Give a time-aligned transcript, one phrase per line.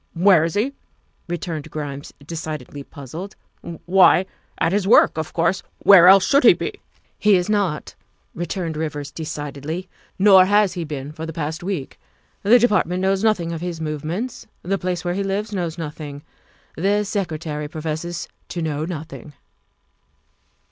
[0.25, 0.73] "Where is he?"
[1.27, 3.35] returned Grimes, decidedly puzzled,"
[3.85, 4.25] why,
[4.57, 5.61] at his work, of course.
[5.83, 6.81] Where else should he be?"
[7.19, 7.93] "He is not,"
[8.33, 9.87] returned Rivers decidedly,"
[10.27, 11.99] nor has he been for the past week.
[12.41, 16.23] The Department knows nothing of his movements; the place where he lives knows nothing;
[16.75, 19.33] the Secretary professes to know nothing.